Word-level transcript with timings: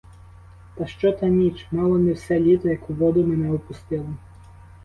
Та 0.75 0.85
що 0.87 1.11
та 1.11 1.25
ніч— 1.27 1.67
мало 1.71 1.97
не 1.97 2.13
все 2.13 2.39
літо 2.39 2.69
як 2.69 2.89
у 2.89 2.93
воду 2.93 3.23
мене 3.23 3.51
опустили! 3.51 4.09